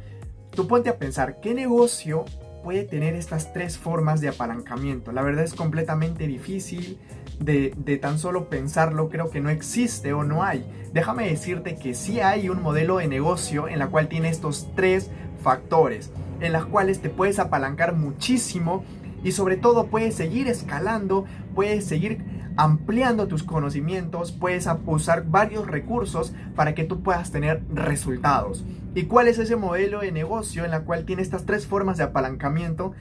Tú 0.51 0.67
ponte 0.67 0.91
a 0.91 0.99
pensar, 0.99 1.41
¿qué 1.41 1.55
negocio 1.55 2.25
puede 2.65 2.85
tener 2.85 3.15
estas 3.15 3.53
tres 3.53 3.79
formas 3.79 4.21
de 4.21 4.29
apalancamiento? 4.29 5.13
La 5.13 5.23
verdad 5.23 5.45
es 5.45 5.55
completamente 5.55 6.27
difícil 6.27 6.99
de, 7.39 7.99
tan 8.01 8.19
solo 8.19 8.49
pensarlo, 8.49 9.09
creo 9.09 9.31
que 9.31 9.41
no 9.41 9.51
existe 9.51 10.13
o 10.13 10.25
no 10.25 10.43
hay. 10.43 10.65
Déjame 10.93 11.29
decirte 11.29 11.77
que 11.77 11.95
sí 11.95 12.21
hay 12.21 12.49
un 12.49 12.63
modelo 12.63 12.99
de 12.99 13.09
negocio 13.09 13.69
en 13.69 13.79
la 13.79 13.89
cual 13.89 14.09
tiene 14.09 14.29
estos 14.29 14.69
tres 14.75 15.11
factores, 15.43 16.11
en 16.41 16.53
las 16.53 16.65
cuales 16.65 17.01
te 17.01 17.11
puedes 17.11 17.39
apalancar 17.39 17.95
muchísimo 17.95 18.85
y 19.25 19.33
sobre 19.33 19.57
todo 19.57 19.87
puedes 19.87 20.15
seguir 20.15 20.49
escalando, 20.49 21.25
puedes 21.55 21.85
seguir 21.85 22.25
ampliando 22.57 23.29
tus 23.29 23.43
conocimientos, 23.43 24.33
puedes 24.33 24.69
usar 24.87 25.25
varios 25.27 25.67
recursos 25.67 26.35
para 26.55 26.75
que 26.75 26.85
tú 26.85 27.03
puedas 27.03 27.31
tener 27.31 27.63
resultados. 27.73 28.65
¿Y 28.95 29.05
cuál 29.05 29.29
es 29.29 29.39
ese 29.39 29.57
modelo 29.57 30.01
de 30.01 30.13
negocio 30.13 30.65
en 30.65 30.71
la 30.71 30.81
cual 30.81 31.05
tiene 31.05 31.23
estas 31.23 31.47
tres 31.47 31.67
formas 31.67 31.97
de 31.97 32.05
apalancamiento? 32.05 32.93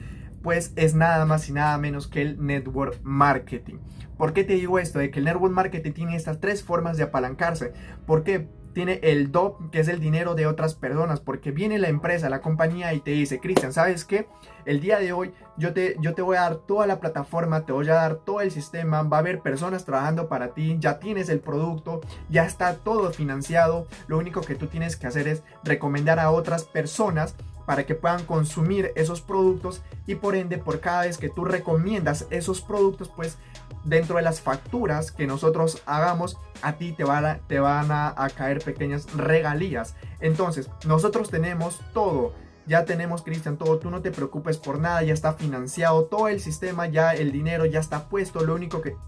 Pues 0.42 0.72
es 0.76 0.94
nada 0.94 1.24
más 1.24 1.48
y 1.48 1.52
nada 1.52 1.78
menos 1.78 2.08
que 2.08 2.22
el 2.22 2.44
network 2.44 2.98
marketing. 3.02 3.76
¿Por 4.16 4.32
qué 4.32 4.44
te 4.44 4.54
digo 4.54 4.78
esto? 4.78 4.98
De 4.98 5.10
que 5.10 5.18
el 5.18 5.24
network 5.24 5.52
marketing 5.52 5.92
tiene 5.92 6.16
estas 6.16 6.40
tres 6.40 6.62
formas 6.62 6.96
de 6.96 7.04
apalancarse. 7.04 7.72
Porque 8.06 8.48
tiene 8.72 9.00
el 9.02 9.32
DOP, 9.32 9.70
que 9.70 9.80
es 9.80 9.88
el 9.88 10.00
dinero 10.00 10.34
de 10.34 10.46
otras 10.46 10.74
personas, 10.74 11.20
porque 11.20 11.50
viene 11.50 11.78
la 11.78 11.88
empresa, 11.88 12.30
la 12.30 12.40
compañía 12.40 12.92
y 12.94 13.00
te 13.00 13.10
dice, 13.10 13.40
Cristian, 13.40 13.72
¿sabes 13.72 14.04
qué? 14.04 14.28
El 14.64 14.80
día 14.80 14.98
de 14.98 15.12
hoy 15.12 15.32
yo 15.56 15.72
te, 15.72 15.96
yo 16.00 16.14
te 16.14 16.22
voy 16.22 16.36
a 16.36 16.42
dar 16.42 16.56
toda 16.56 16.86
la 16.86 17.00
plataforma, 17.00 17.66
te 17.66 17.72
voy 17.72 17.88
a 17.88 17.94
dar 17.94 18.16
todo 18.16 18.40
el 18.40 18.50
sistema, 18.50 19.02
va 19.02 19.18
a 19.18 19.20
haber 19.20 19.40
personas 19.40 19.84
trabajando 19.84 20.28
para 20.28 20.54
ti, 20.54 20.76
ya 20.78 20.98
tienes 20.98 21.28
el 21.28 21.40
producto, 21.40 22.00
ya 22.30 22.44
está 22.44 22.76
todo 22.76 23.12
financiado, 23.12 23.86
lo 24.06 24.18
único 24.18 24.40
que 24.40 24.54
tú 24.54 24.66
tienes 24.68 24.96
que 24.96 25.06
hacer 25.06 25.28
es 25.28 25.42
recomendar 25.64 26.18
a 26.18 26.30
otras 26.30 26.64
personas 26.64 27.34
para 27.72 27.86
que 27.86 27.94
puedan 27.94 28.26
consumir 28.26 28.92
esos 28.96 29.22
productos 29.22 29.80
y 30.06 30.16
por 30.16 30.36
ende 30.36 30.58
por 30.58 30.80
cada 30.80 31.06
vez 31.06 31.16
que 31.16 31.30
tú 31.30 31.46
recomiendas 31.46 32.26
esos 32.28 32.60
productos 32.60 33.08
pues 33.08 33.38
dentro 33.82 34.16
de 34.16 34.22
las 34.22 34.42
facturas 34.42 35.10
que 35.10 35.26
nosotros 35.26 35.80
hagamos 35.86 36.36
a 36.60 36.74
ti 36.74 36.92
te 36.92 37.04
van 37.04 37.24
a, 37.24 37.38
te 37.38 37.60
van 37.60 37.90
a, 37.90 38.14
caer 38.36 38.62
pequeñas 38.62 39.10
regalías. 39.14 39.94
Entonces 40.20 40.68
nosotros 40.84 41.30
tenemos 41.30 41.80
todo. 41.94 42.34
Ya 42.66 42.84
tenemos 42.84 43.22
Cristian 43.22 43.56
todo. 43.56 43.78
Tú 43.78 43.90
no 43.90 44.02
te 44.02 44.10
preocupes 44.10 44.58
por 44.58 44.78
nada. 44.78 45.02
Ya 45.02 45.14
está 45.14 45.32
financiado 45.32 46.04
todo 46.04 46.28
el 46.28 46.40
sistema. 46.40 46.88
Ya 46.88 47.14
el 47.14 47.32
dinero 47.32 47.64
ya 47.64 47.80
está 47.80 48.10
puesto. 48.10 48.44
Lo 48.44 48.54
único 48.54 48.82
que 48.82 48.98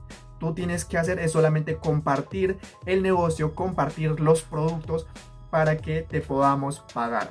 tú 0.41 0.55
tienes 0.55 0.87
que 0.87 0.97
hacer 0.97 1.19
es 1.19 1.33
solamente 1.33 1.77
compartir 1.77 2.57
el 2.87 3.03
negocio 3.03 3.55
compartir 3.55 4.21
los 4.21 4.41
productos 4.41 5.07
para 5.51 5.77
que 5.77 6.01
te 6.01 6.23
podamos 6.23 6.81
pagar 6.95 7.31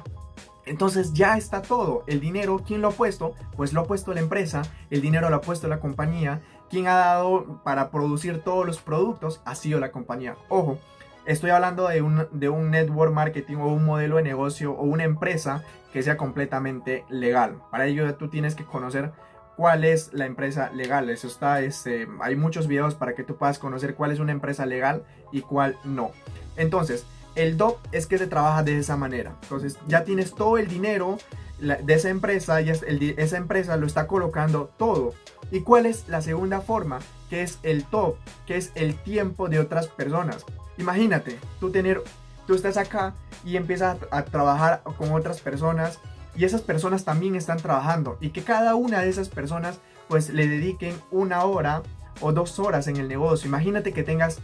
entonces 0.65 1.13
ya 1.13 1.38
está 1.38 1.62
todo. 1.62 2.03
El 2.08 2.20
dinero, 2.20 2.62
¿quién 2.65 2.82
lo 2.82 2.89
ha 2.89 2.91
puesto? 2.91 3.34
Pues 3.55 3.74
lo 3.74 3.82
ha 3.82 3.86
puesto 3.86 4.13
la 4.13 4.22
empresa, 4.22 4.62
el 4.89 5.01
dinero 5.01 5.29
lo 5.29 5.38
ha 5.38 5.41
puesto 5.41 5.67
la 5.67 5.79
compañía. 5.79 6.41
¿Quién 6.70 6.88
ha 6.88 6.96
dado 6.96 7.62
para 7.63 7.91
producir 7.91 8.41
todos 8.43 8.65
los 8.65 8.79
productos? 8.79 9.41
Ha 9.46 9.55
sido 9.55 9.79
la 9.79 9.91
compañía. 9.91 10.38
Ojo, 10.50 10.79
estoy 11.25 11.51
hablando 11.51 11.88
de 11.88 12.01
un, 12.01 12.27
de 12.32 12.50
un 12.50 12.72
network 12.72 13.13
marketing 13.13 13.58
o 13.58 13.67
un 13.67 13.86
modelo 13.86 14.17
de 14.17 14.24
negocio 14.24 14.72
o 14.74 14.84
una 14.84 15.03
empresa 15.03 15.63
que 15.91 16.01
sea 16.01 16.17
completamente 16.17 17.05
legal. 17.10 17.62
Para 17.70 17.86
ello 17.86 18.15
tú 18.15 18.29
tienes 18.29 18.55
que 18.55 18.65
conocer 18.65 19.12
cuál 19.55 19.84
es 19.84 20.12
la 20.13 20.25
empresa 20.25 20.72
legal. 20.72 21.10
Eso 21.10 21.27
está, 21.27 21.62
este, 21.62 22.08
hay 22.22 22.36
muchos 22.36 22.67
videos 22.67 22.96
para 22.96 23.13
que 23.13 23.24
tú 23.24 23.36
puedas 23.38 23.60
conocer 23.60 23.96
cuál 23.96 24.12
es 24.12 24.20
una 24.20 24.32
empresa 24.32 24.65
legal 24.65 25.03
y 25.32 25.41
cuál 25.41 25.77
no. 25.84 26.12
Entonces, 26.55 27.05
el 27.35 27.57
DOP 27.57 27.79
es 27.91 28.05
que 28.05 28.17
se 28.17 28.27
trabaja 28.27 28.63
de 28.63 28.77
esa 28.77 28.97
manera. 28.97 29.35
Entonces 29.43 29.77
ya 29.87 30.03
tienes 30.03 30.33
todo 30.33 30.57
el 30.57 30.67
dinero 30.67 31.17
de 31.59 31.93
esa 31.93 32.09
empresa 32.09 32.61
y 32.61 32.69
esa 32.69 33.37
empresa 33.37 33.77
lo 33.77 33.87
está 33.87 34.07
colocando 34.07 34.69
todo. 34.77 35.13
¿Y 35.51 35.61
cuál 35.61 35.85
es 35.85 36.07
la 36.07 36.21
segunda 36.21 36.61
forma? 36.61 36.99
Que 37.29 37.41
es 37.43 37.59
el 37.63 37.85
top, 37.85 38.15
que 38.45 38.57
es 38.57 38.71
el 38.75 38.95
tiempo 38.95 39.49
de 39.49 39.59
otras 39.59 39.87
personas. 39.87 40.45
Imagínate, 40.77 41.39
tú 41.59 41.71
tener, 41.71 42.03
tú 42.47 42.55
estás 42.55 42.77
acá 42.77 43.13
y 43.45 43.57
empiezas 43.57 43.97
a, 44.11 44.25
trabajar 44.25 44.81
con 44.97 45.11
otras 45.13 45.41
personas 45.41 45.99
y 46.35 46.45
esas 46.45 46.61
personas 46.61 47.05
también 47.05 47.35
están 47.35 47.57
trabajando 47.57 48.17
y 48.19 48.29
que 48.31 48.43
cada 48.43 48.75
una 48.75 49.01
de 49.01 49.09
esas 49.09 49.29
personas 49.29 49.79
pues 50.07 50.29
le 50.29 50.47
dediquen 50.47 50.95
una 51.11 51.43
hora 51.43 51.83
o 52.19 52.31
dos 52.31 52.59
horas 52.59 52.87
en 52.87 52.97
el 52.97 53.07
negocio. 53.07 53.47
Imagínate 53.47 53.93
que 53.93 54.03
tengas 54.03 54.39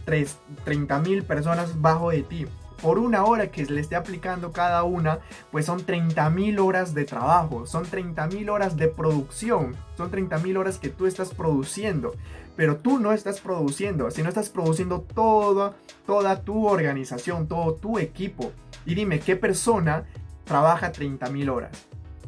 30 0.64 0.98
mil 1.00 1.24
personas 1.24 1.80
bajo 1.80 2.10
de 2.10 2.22
ti 2.22 2.46
por 2.82 2.98
una 2.98 3.24
hora 3.24 3.50
que 3.50 3.64
le 3.64 3.80
esté 3.80 3.96
aplicando 3.96 4.52
cada 4.52 4.82
una, 4.84 5.20
pues 5.50 5.66
son 5.66 5.84
30 5.84 6.30
mil 6.30 6.58
horas 6.58 6.94
de 6.94 7.04
trabajo, 7.04 7.66
son 7.66 7.84
30 7.84 8.26
mil 8.28 8.50
horas 8.50 8.76
de 8.76 8.88
producción, 8.88 9.76
son 9.96 10.10
30 10.10 10.38
mil 10.38 10.56
horas 10.56 10.78
que 10.78 10.88
tú 10.88 11.06
estás 11.06 11.34
produciendo. 11.34 12.14
Pero 12.56 12.76
tú 12.76 12.98
no 12.98 13.12
estás 13.12 13.40
produciendo, 13.40 14.10
si 14.10 14.22
no 14.22 14.28
estás 14.28 14.50
produciendo 14.50 15.00
toda, 15.00 15.74
toda 16.06 16.42
tu 16.42 16.66
organización, 16.66 17.46
todo 17.46 17.74
tu 17.74 17.98
equipo. 17.98 18.52
Y 18.84 18.94
dime, 18.94 19.20
¿qué 19.20 19.36
persona 19.36 20.04
trabaja 20.44 20.92
30.000 20.92 21.50
horas? 21.50 21.70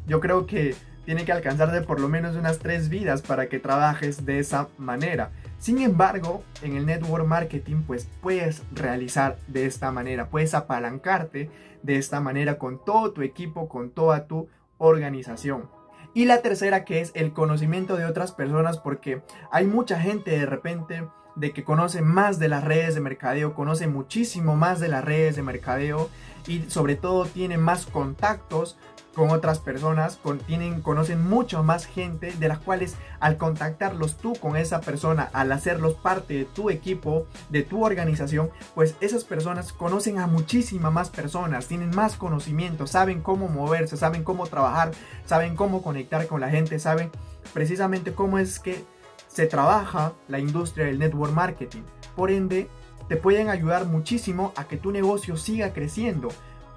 Yo 0.06 0.20
creo 0.20 0.46
que 0.46 0.74
tiene 1.04 1.24
que 1.24 1.32
alcanzar 1.32 1.72
de 1.72 1.82
por 1.82 2.00
lo 2.00 2.08
menos 2.08 2.36
unas 2.36 2.58
tres 2.58 2.88
vidas 2.88 3.22
para 3.22 3.48
que 3.48 3.58
trabajes 3.58 4.24
de 4.24 4.38
esa 4.38 4.68
manera. 4.78 5.32
Sin 5.62 5.78
embargo, 5.80 6.42
en 6.62 6.74
el 6.76 6.86
network 6.86 7.24
marketing 7.24 7.84
pues 7.86 8.08
puedes 8.20 8.64
realizar 8.72 9.38
de 9.46 9.64
esta 9.64 9.92
manera, 9.92 10.28
puedes 10.28 10.54
apalancarte 10.54 11.50
de 11.84 11.96
esta 11.98 12.20
manera 12.20 12.58
con 12.58 12.84
todo 12.84 13.12
tu 13.12 13.22
equipo, 13.22 13.68
con 13.68 13.90
toda 13.90 14.26
tu 14.26 14.48
organización. 14.78 15.70
Y 16.14 16.24
la 16.24 16.42
tercera 16.42 16.84
que 16.84 17.00
es 17.00 17.12
el 17.14 17.32
conocimiento 17.32 17.94
de 17.94 18.06
otras 18.06 18.32
personas 18.32 18.78
porque 18.78 19.22
hay 19.52 19.64
mucha 19.64 20.00
gente 20.00 20.32
de 20.32 20.46
repente 20.46 21.06
de 21.36 21.52
que 21.52 21.62
conoce 21.62 22.02
más 22.02 22.40
de 22.40 22.48
las 22.48 22.64
redes 22.64 22.96
de 22.96 23.00
mercadeo, 23.00 23.54
conoce 23.54 23.86
muchísimo 23.86 24.56
más 24.56 24.80
de 24.80 24.88
las 24.88 25.04
redes 25.04 25.36
de 25.36 25.42
mercadeo 25.42 26.10
y 26.48 26.62
sobre 26.70 26.96
todo 26.96 27.24
tiene 27.24 27.56
más 27.56 27.86
contactos 27.86 28.76
con 29.14 29.30
otras 29.30 29.58
personas, 29.58 30.16
con, 30.16 30.38
tienen, 30.38 30.80
conocen 30.80 31.28
mucho 31.28 31.62
más 31.62 31.86
gente 31.86 32.32
de 32.32 32.48
las 32.48 32.58
cuales 32.58 32.96
al 33.20 33.36
contactarlos 33.36 34.16
tú 34.16 34.34
con 34.34 34.56
esa 34.56 34.80
persona, 34.80 35.28
al 35.32 35.52
hacerlos 35.52 35.94
parte 35.94 36.34
de 36.34 36.44
tu 36.44 36.70
equipo, 36.70 37.26
de 37.50 37.62
tu 37.62 37.84
organización, 37.84 38.50
pues 38.74 38.96
esas 39.00 39.24
personas 39.24 39.72
conocen 39.72 40.18
a 40.18 40.26
muchísimas 40.26 40.92
más 40.92 41.10
personas, 41.10 41.66
tienen 41.66 41.94
más 41.94 42.16
conocimiento, 42.16 42.86
saben 42.86 43.20
cómo 43.20 43.48
moverse, 43.48 43.96
saben 43.96 44.24
cómo 44.24 44.46
trabajar, 44.46 44.92
saben 45.26 45.56
cómo 45.56 45.82
conectar 45.82 46.26
con 46.26 46.40
la 46.40 46.50
gente, 46.50 46.78
saben 46.78 47.10
precisamente 47.52 48.12
cómo 48.14 48.38
es 48.38 48.58
que 48.58 48.84
se 49.28 49.46
trabaja 49.46 50.12
la 50.28 50.38
industria 50.38 50.86
del 50.86 50.98
network 50.98 51.32
marketing. 51.32 51.82
Por 52.14 52.30
ende, 52.30 52.68
te 53.08 53.16
pueden 53.16 53.48
ayudar 53.48 53.86
muchísimo 53.86 54.52
a 54.56 54.64
que 54.64 54.76
tu 54.76 54.90
negocio 54.90 55.36
siga 55.36 55.72
creciendo. 55.72 56.28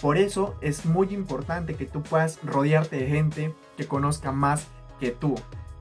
Por 0.06 0.20
eso 0.20 0.54
es 0.62 0.86
muy 0.86 1.16
importante 1.16 1.74
que 1.74 1.88
tú 1.88 2.04
puedas 2.04 2.38
rodearte 2.44 2.98
de 2.98 3.08
gente 3.08 3.56
que 3.76 3.88
conozca 3.88 4.32
más 4.32 4.68
que 5.00 5.10
tú. 5.10 5.34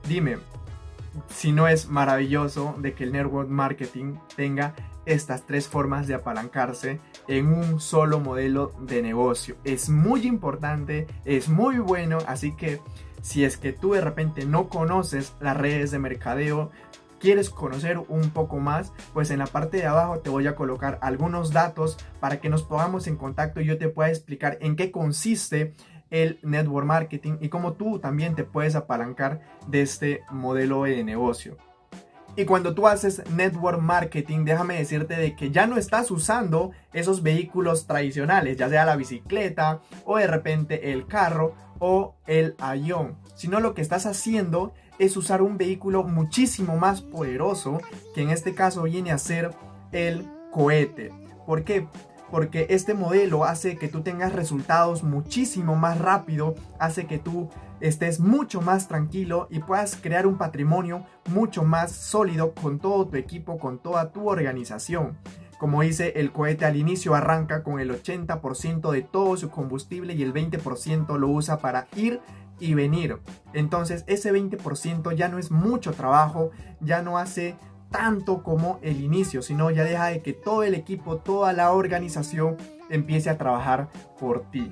Dime, 0.09 0.37
si 1.29 1.51
no 1.51 1.67
es 1.67 1.89
maravilloso 1.89 2.73
de 2.79 2.95
que 2.95 3.03
el 3.03 3.11
network 3.11 3.49
marketing 3.49 4.15
tenga 4.35 4.73
estas 5.05 5.45
tres 5.45 5.67
formas 5.67 6.07
de 6.07 6.15
apalancarse 6.15 6.99
en 7.27 7.53
un 7.53 7.79
solo 7.79 8.19
modelo 8.19 8.71
de 8.79 9.03
negocio. 9.03 9.57
Es 9.63 9.89
muy 9.89 10.25
importante, 10.25 11.05
es 11.23 11.47
muy 11.47 11.77
bueno, 11.77 12.17
así 12.25 12.53
que 12.53 12.81
si 13.21 13.43
es 13.43 13.57
que 13.57 13.73
tú 13.73 13.93
de 13.93 14.01
repente 14.01 14.47
no 14.47 14.69
conoces 14.69 15.35
las 15.39 15.55
redes 15.55 15.91
de 15.91 15.99
mercadeo, 15.99 16.71
quieres 17.25 17.49
conocer 17.49 17.97
un 17.97 18.29
poco 18.29 18.59
más, 18.59 18.93
pues 19.11 19.31
en 19.31 19.39
la 19.39 19.47
parte 19.47 19.77
de 19.77 19.87
abajo 19.87 20.19
te 20.19 20.29
voy 20.29 20.45
a 20.45 20.53
colocar 20.53 20.99
algunos 21.01 21.51
datos 21.51 21.97
para 22.19 22.39
que 22.39 22.49
nos 22.49 22.61
pongamos 22.61 23.07
en 23.07 23.17
contacto 23.17 23.61
y 23.61 23.65
yo 23.65 23.79
te 23.79 23.89
pueda 23.89 24.09
explicar 24.09 24.59
en 24.61 24.75
qué 24.75 24.91
consiste 24.91 25.73
el 26.11 26.37
network 26.43 26.85
marketing 26.85 27.37
y 27.41 27.49
cómo 27.49 27.73
tú 27.73 27.97
también 27.97 28.35
te 28.35 28.43
puedes 28.43 28.75
apalancar 28.75 29.41
de 29.67 29.81
este 29.81 30.21
modelo 30.29 30.83
de 30.83 31.03
negocio. 31.03 31.57
Y 32.35 32.45
cuando 32.45 32.75
tú 32.75 32.87
haces 32.87 33.23
network 33.31 33.81
marketing, 33.81 34.45
déjame 34.45 34.77
decirte 34.77 35.15
de 35.15 35.35
que 35.35 35.49
ya 35.49 35.65
no 35.65 35.77
estás 35.77 36.11
usando 36.11 36.73
esos 36.93 37.23
vehículos 37.23 37.87
tradicionales, 37.87 38.55
ya 38.57 38.69
sea 38.69 38.85
la 38.85 38.97
bicicleta 38.97 39.81
o 40.03 40.17
de 40.17 40.27
repente 40.27 40.91
el 40.91 41.07
carro 41.07 41.55
o 41.79 42.17
el 42.27 42.55
avión, 42.59 43.17
sino 43.33 43.59
lo 43.59 43.73
que 43.73 43.81
estás 43.81 44.05
haciendo 44.05 44.73
es 44.99 45.17
usar 45.17 45.41
un 45.41 45.57
vehículo 45.57 46.03
muchísimo 46.03 46.77
más 46.77 47.01
poderoso, 47.01 47.79
que 48.13 48.21
en 48.21 48.29
este 48.29 48.53
caso 48.53 48.83
viene 48.83 49.11
a 49.11 49.17
ser 49.17 49.51
el 49.91 50.25
cohete. 50.51 51.11
¿Por 51.45 51.63
qué? 51.63 51.87
Porque 52.31 52.67
este 52.69 52.93
modelo 52.93 53.45
hace 53.45 53.77
que 53.77 53.87
tú 53.87 54.01
tengas 54.01 54.33
resultados 54.33 55.03
muchísimo 55.03 55.75
más 55.75 55.99
rápido, 55.99 56.55
hace 56.79 57.05
que 57.05 57.19
tú 57.19 57.49
estés 57.79 58.19
mucho 58.19 58.61
más 58.61 58.87
tranquilo 58.87 59.47
y 59.51 59.59
puedas 59.59 59.95
crear 59.95 60.25
un 60.25 60.37
patrimonio 60.37 61.05
mucho 61.29 61.63
más 61.63 61.91
sólido 61.91 62.53
con 62.53 62.79
todo 62.79 63.07
tu 63.07 63.17
equipo, 63.17 63.57
con 63.57 63.79
toda 63.79 64.11
tu 64.11 64.27
organización. 64.27 65.17
Como 65.57 65.81
dice, 65.81 66.13
el 66.17 66.31
cohete 66.31 66.65
al 66.65 66.75
inicio 66.75 67.15
arranca 67.15 67.63
con 67.63 67.79
el 67.79 67.89
80% 67.89 68.91
de 68.91 69.01
todo 69.01 69.37
su 69.37 69.49
combustible 69.49 70.13
y 70.13 70.21
el 70.21 70.33
20% 70.33 71.17
lo 71.17 71.29
usa 71.29 71.59
para 71.59 71.87
ir 71.95 72.19
y 72.59 72.73
venir. 72.73 73.19
Entonces 73.53 74.03
ese 74.07 74.33
20% 74.33 75.15
ya 75.15 75.29
no 75.29 75.37
es 75.37 75.51
mucho 75.51 75.93
trabajo, 75.93 76.51
ya 76.79 77.01
no 77.01 77.17
hace 77.17 77.55
tanto 77.89 78.43
como 78.43 78.79
el 78.81 79.01
inicio, 79.01 79.41
sino 79.41 79.71
ya 79.71 79.83
deja 79.83 80.07
de 80.07 80.21
que 80.21 80.33
todo 80.33 80.63
el 80.63 80.73
equipo, 80.73 81.17
toda 81.17 81.53
la 81.53 81.71
organización 81.71 82.57
empiece 82.89 83.29
a 83.29 83.37
trabajar 83.37 83.89
por 84.19 84.49
ti. 84.51 84.71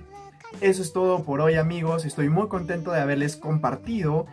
Eso 0.62 0.82
es 0.82 0.94
todo 0.94 1.24
por 1.24 1.42
hoy 1.42 1.56
amigos, 1.56 2.06
estoy 2.06 2.30
muy 2.30 2.48
contento 2.48 2.92
de 2.92 3.02
haberles 3.02 3.36
compartido 3.36 4.26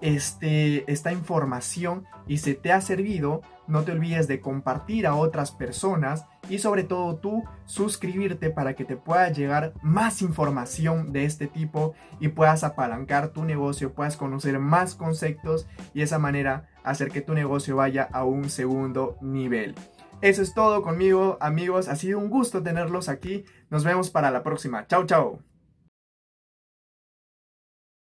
este, 0.00 0.90
esta 0.90 1.12
información 1.12 2.04
y 2.26 2.38
si 2.38 2.54
te 2.54 2.72
ha 2.72 2.80
servido, 2.80 3.42
no 3.66 3.82
te 3.82 3.92
olvides 3.92 4.28
de 4.28 4.40
compartir 4.40 5.06
a 5.06 5.14
otras 5.14 5.52
personas 5.52 6.26
y 6.48 6.58
sobre 6.58 6.84
todo 6.84 7.16
tú 7.16 7.44
suscribirte 7.64 8.50
para 8.50 8.74
que 8.74 8.84
te 8.84 8.96
pueda 8.96 9.30
llegar 9.30 9.72
más 9.82 10.22
información 10.22 11.12
de 11.12 11.24
este 11.24 11.46
tipo 11.46 11.94
y 12.20 12.28
puedas 12.28 12.64
apalancar 12.64 13.28
tu 13.28 13.44
negocio, 13.44 13.92
puedas 13.92 14.16
conocer 14.16 14.58
más 14.58 14.94
conceptos 14.94 15.66
y 15.94 16.00
de 16.00 16.04
esa 16.04 16.18
manera 16.18 16.68
hacer 16.84 17.10
que 17.10 17.22
tu 17.22 17.34
negocio 17.34 17.76
vaya 17.76 18.08
a 18.12 18.24
un 18.24 18.50
segundo 18.50 19.16
nivel. 19.20 19.74
Eso 20.20 20.42
es 20.42 20.54
todo 20.54 20.82
conmigo 20.82 21.36
amigos, 21.40 21.88
ha 21.88 21.96
sido 21.96 22.18
un 22.18 22.30
gusto 22.30 22.62
tenerlos 22.62 23.08
aquí, 23.08 23.44
nos 23.70 23.84
vemos 23.84 24.10
para 24.10 24.30
la 24.30 24.42
próxima, 24.42 24.86
chao 24.86 25.04
chao. 25.04 25.55